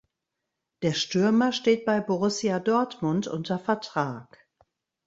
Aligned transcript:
Der 0.81 0.93
Stürmer 0.93 1.51
steht 1.51 1.85
bei 1.85 2.01
Borussia 2.01 2.57
Dortmund 2.59 3.27
unter 3.27 3.59
Vertrag. 3.59 4.47